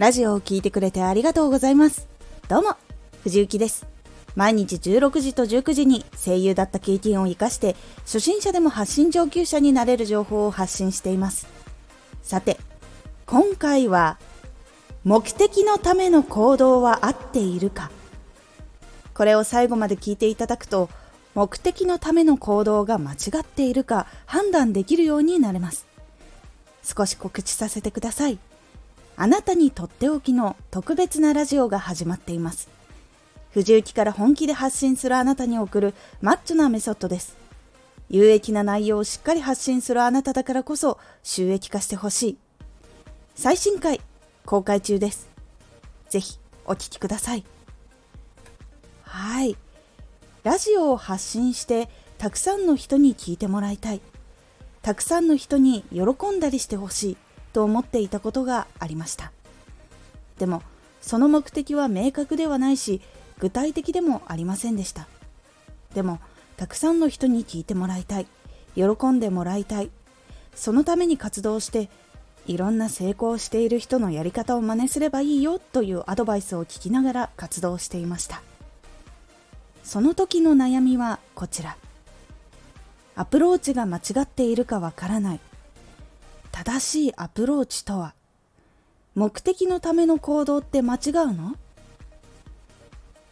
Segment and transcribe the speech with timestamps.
[0.00, 2.08] ラジオを聴いてくれてありがとうございます。
[2.48, 2.74] どうも、
[3.22, 3.86] 藤幸です。
[4.34, 7.76] 毎日16時と19時に声優だった経験を活かして
[8.06, 11.46] 初心者でも発信上級者になれる情報を発信しています。
[12.22, 12.56] さて、
[13.26, 14.18] 今回は
[15.04, 17.90] 目的のための行動は合っているか
[19.12, 20.88] これを最後まで聞いていただくと
[21.34, 25.86] 目的のための行動が間違っているか判断できるようになれます
[26.82, 28.38] 少し告知させてください
[29.22, 32.70] あなたにとっておきの特別なラジオが始まっています。
[33.50, 37.36] 藤雪から本気で発信するあなたに送るマッチョなメソッドです。
[38.08, 42.38] 有益な内容をしっかり発信するあなただからこそ収益化してほしい。
[43.34, 44.00] 最新回
[44.46, 45.28] 公開中です。
[46.08, 47.44] ぜひお聴きください。
[49.02, 49.54] はい。
[50.44, 54.00] ラジオを発信してたくさんの人に聞いてもらいたい。
[54.80, 56.02] たくさんの人に喜
[56.34, 57.16] んだりしてほしい。
[57.52, 59.32] と思っていたことがありました。
[60.38, 60.62] でも
[61.00, 63.00] その目的は明確ではないし
[63.38, 65.08] 具体的でもありませんでした。
[65.94, 66.20] でも
[66.56, 68.26] たくさんの人に聞いてもらいたい。
[68.74, 69.90] 喜んでもらいたい。
[70.54, 71.88] そのために活動して
[72.46, 78.42] いろんな成功している人のやり方を真似すればいいよというアドバイスを聞きながら活動していました。
[79.82, 81.76] その時の悩みはこちら。
[83.16, 85.40] アプローチが間違っているかわからない。
[86.62, 88.12] 正しいアプローチとは？
[89.14, 91.56] 目的のための行動って間違うの？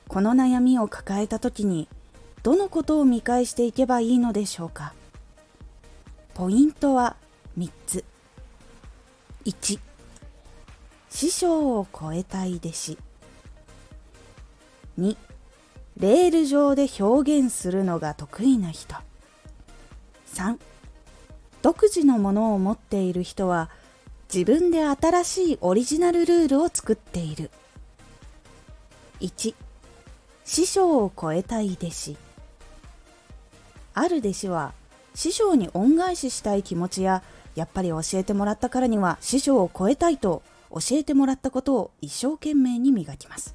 [0.08, 1.88] この悩みを抱えた時に
[2.42, 4.94] どのことを見返していけばいいのでしょうか？
[6.32, 7.16] ポイントは
[7.58, 8.02] 3つ。
[9.44, 9.78] 1
[11.10, 12.98] 師匠を超えたい弟子。
[14.98, 15.16] 2
[15.98, 18.94] レール上で表現するのが得意な人。
[20.32, 20.56] 3
[21.68, 23.68] 独自のものを持っている人は
[24.32, 27.50] 自分で新しいオリジナルルールを作っている。
[29.20, 29.54] 1
[30.46, 32.16] 師匠を超えたい弟子。
[33.92, 34.72] ある弟子は
[35.14, 37.22] 師匠に恩返ししたい気持ちや
[37.54, 43.54] やっぱり教えてもらったからには師匠を超えたいと教えてもらったことを一生懸命に磨きます。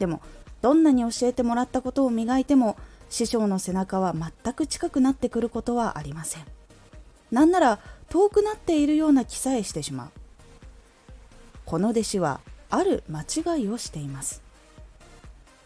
[0.00, 0.20] でも
[0.62, 2.76] どんなに教えてもらったことを磨いても
[3.08, 6.59] 師匠の背中は全く近くなってくることはありません。
[7.30, 10.10] なんなら遠くなっているような気さえしてしまう。
[11.64, 14.42] この弟子はある間違いをしています。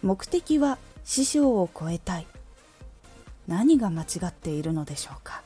[0.03, 2.27] 目的は師匠を超えたい。
[3.47, 5.43] 何が間違っているのでしょうか。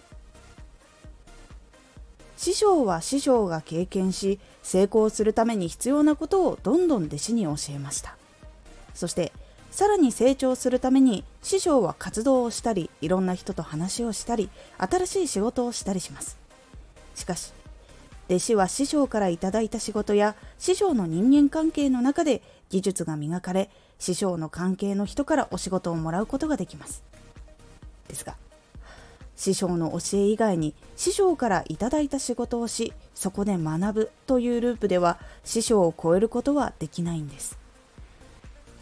[2.36, 8.16] 師匠は師匠が経験し成功するために必要なことをどんどん弟子に教えました。
[8.94, 9.32] そして
[9.70, 16.36] さらに成長するために師匠は活動をしたりいろんな人と話をしたり新しい仕事をしたりします。
[17.14, 17.54] しかし
[18.28, 27.02] 弟子は師匠からいただいた仕事や師匠の人間関係の中で技術が磨かれ師匠の関係の人からお仕事をもらうことができます。
[28.08, 28.36] ですが
[29.34, 37.56] 師匠の教え以外に師匠からいただいた仕事をしそこで学ぶというループでは師匠を超えることはできないんです。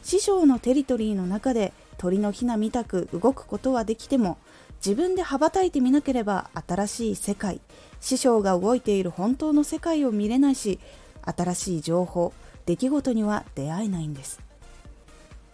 [0.03, 4.39] 師匠のテリトリーの中で鳥のひなみたく動くことはできても
[4.85, 7.61] 自分で羽ばたいてみなければ新しい世界
[8.01, 10.79] 師匠が動いている本当の世界を見れないし
[11.23, 12.33] 新しい情報
[12.67, 14.41] 出来事には出会えないんです。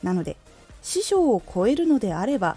[0.03, 0.37] なので
[0.83, 2.57] 師匠を超えるのであれば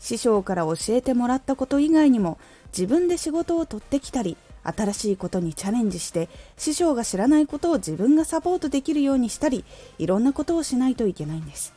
[0.00, 2.38] 師匠から教えてもらったこと以外にも
[2.72, 9.64] 自分で仕事を取ってきたり新しいことにチャレンジして師匠が知らないことを自分がサポートできるようにしたり
[9.98, 11.72] いろんなことをしないといけないんです。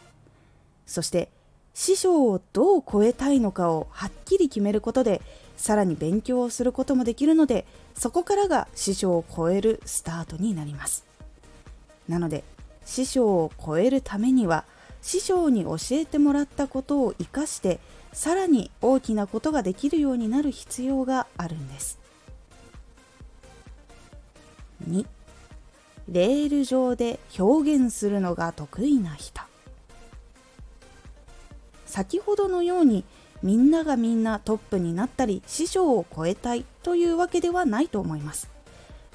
[0.86, 1.30] そして
[1.74, 5.22] 師匠をどう超えたいのかをはっきり決めることで
[5.58, 11.06] さらに勉強をすることもできるのでそこからが師匠を超えるスタートになります。
[12.08, 12.44] なので
[12.86, 14.66] 師匠を超えるためには
[15.02, 17.80] 師匠に教えてもらったことを生かして
[18.12, 22.00] さらに大きなことができるようになる必要があるんです。
[24.90, 25.06] 2
[26.10, 29.42] レール上で表現するのが得意な人。
[31.94, 33.04] 先ほどのように
[33.44, 38.50] みんながみんなトップになったり師匠を超えたいというわけではないと思います。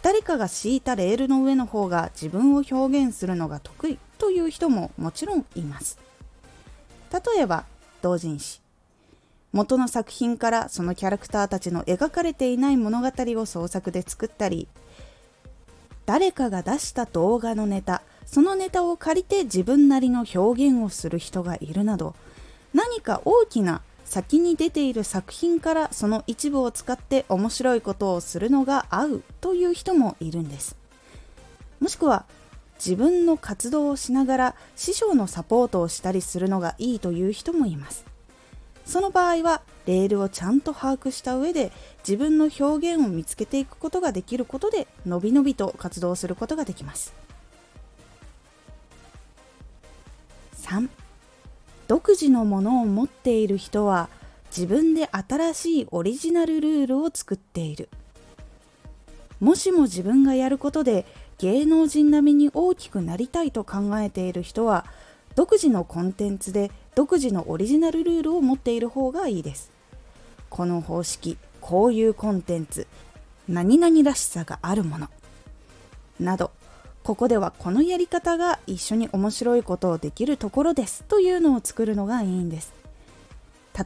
[0.01, 5.99] 誰かが敷いたレールの上の方が自分を表現するのが得意という人ももちろんいます。
[7.13, 7.65] 例えば
[8.01, 8.61] 同人誌。
[9.53, 13.11] 元の作品からそのキャラクターたちの描かれていない物語
[13.41, 14.69] を創作で作ったり
[16.07, 22.15] 誰かが出した動画のネタそのネタを借りて自分なりの表現をする人がいるなど
[22.75, 30.77] 何か大きな先に出ている作品からその一部を使って面白いことをするのが合うという人もいるんです。
[31.81, 32.25] もしくは
[32.79, 38.05] 自分の活動をしながら師匠のサポートをしたりするのがいいという人もいます。
[38.87, 47.13] その場合はレールをちゃんと把握した上で自分の表現を見つけていくことができることでのびのびと活動することができます。
[50.63, 50.89] 3
[51.89, 54.11] 独自のものを持っている人は
[54.55, 57.89] 自分で新しいオリジナルルールを作っている。
[59.41, 61.07] もしも自分がやることで
[61.39, 64.85] 芸能人並みに大きくなりたいと考えている人は
[65.35, 69.73] 独自のコンテンツで独自のオリジナルルールを持っている方がいいです。
[70.51, 72.87] この方式こういうコンテンツ
[73.49, 75.09] 何々らしさがあるもの
[76.21, 76.51] など
[77.09, 82.75] ここではこのやり方が一緒に面白いことをできるところですというのを作るのがいいんです。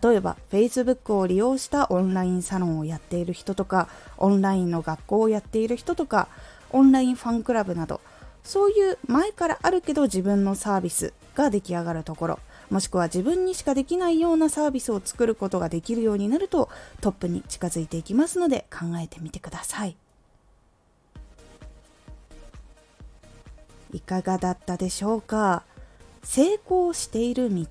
[0.03, 3.89] 例えば Facebook を利用したオンラインサロンをやっている人とか
[4.19, 6.27] オンラインの学校をやっている人とか
[6.71, 8.01] オンラインファンクラブなど
[8.43, 12.39] そういう前からあるけど自分のサービスが出来上がるところ
[12.71, 16.71] もしくは自分にしかできないようなサービスを作ることができるようになると
[17.01, 19.97] トップに近づいていきますので考えてみてください。
[23.93, 25.63] いかがだったでしょうか？
[26.23, 27.67] 成功している道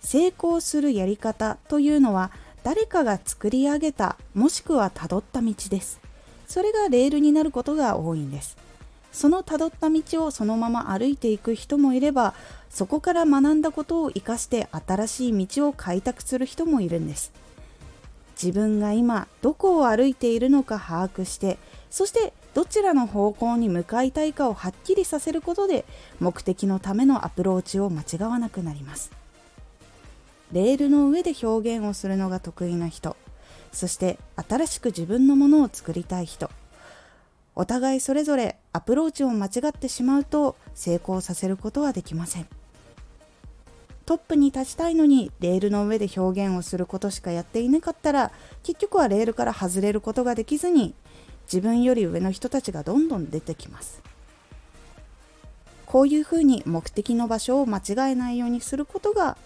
[0.00, 2.30] 成功するやり方というのは
[2.62, 6.00] 誰かが作り上げたもしくはたどった道です。
[6.46, 8.56] それがレールになることが多いんです。
[9.10, 12.34] そのたどった道をそのまま歩いていく人もいれば
[12.70, 17.32] そこから学んだことを生かして新しい道を開拓する人もいるんです。
[18.42, 21.58] 自分が今どこを歩いているのか把握して
[21.90, 25.84] そしてどちらの方向に向かいたいかをはっきりさせることで
[26.20, 29.10] 目的のためのアプローチを間違わなくなります。
[30.52, 33.16] レールの上で表現をするのが得意な人
[33.72, 36.50] そして新しく自分のものを作りたい人。
[37.54, 42.46] お互いそれぞれアプローチを間違ってしまうと成功させることはできません。
[44.04, 48.32] トップに立ちたいのにレールの上で表現をすることしかやっていなかったら
[48.62, 50.94] 結局はレールから外れることができずに
[51.44, 54.02] 自分より上の人たちがどんどん出てきます。
[55.86, 59.36] こういうふうに目的の場所を間違えないようにすることが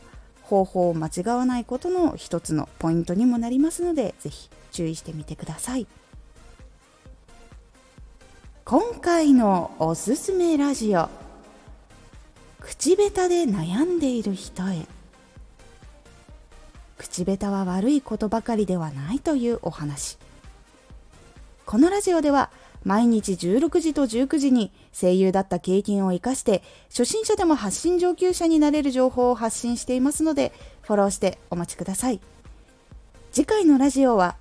[0.42, 5.86] 方法を間違わないことの一つのポイントにもなりますので是非注意してみてください。
[8.64, 11.08] 今回のおすすめラジオ
[12.60, 14.86] 口下手で悩んでいる人へ。
[16.98, 20.18] 口下手は悪いことばかりではないというお話。
[21.66, 22.50] このラジオでは
[22.84, 30.52] 毎日16時と19時に声優だった経験を生かして初心者でも発信上級者になれる情報を発信していますので
[30.82, 32.20] フォローしてお待ちください。
[33.32, 34.36] 次回のラジオは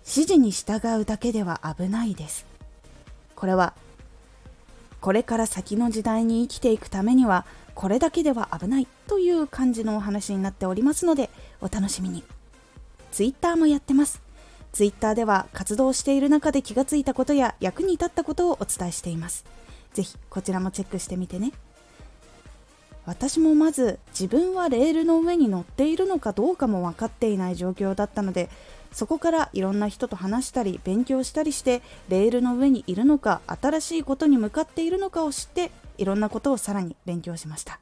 [0.00, 2.44] 指示に従うだけでは危ないです。
[3.36, 3.74] これは
[5.00, 11.30] これから先の時代に生きていくためにはこれだけでは危ないという感じのお話になっておりますので
[11.60, 12.24] お楽しみに。
[13.12, 14.20] Twitter もやってます。
[14.74, 19.44] Twitter では活動している中で気がついたことや役に立ったことをお伝えしています。
[19.94, 21.52] 是非こちらもチェックしてみてね。
[23.06, 28.48] 私もまず自分はレールの上に乗っているのかどうかも分かっていない状況だったので
[28.92, 37.78] そこからいろんな人と話したり勉強したりしてレールの上にいるのか新しいことに向かっているのかを知っていろんなことをさらに勉強しました。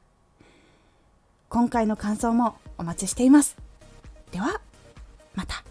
[1.47, 3.55] 今回の感想もお待ちしています。
[4.31, 4.59] では
[5.35, 5.63] また。